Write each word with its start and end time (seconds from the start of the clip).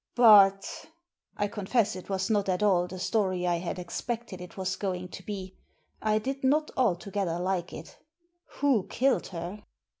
"But"— 0.15 0.65
I 1.37 1.45
confess 1.47 1.95
it 1.95 2.09
was 2.09 2.31
not 2.31 2.49
at 2.49 2.63
all 2.63 2.87
the 2.87 2.97
story 2.97 3.45
I 3.45 3.57
had 3.59 3.77
expected 3.77 4.41
it 4.41 4.57
was 4.57 4.75
going 4.75 5.09
to 5.09 5.21
be; 5.23 5.53
I 6.01 6.17
did 6.17 6.43
not 6.43 6.71
altogether 6.75 7.37
like 7.37 7.71
it— 7.71 7.99
"who 8.61 8.87
killed 8.87 9.27
her?" 9.27 9.63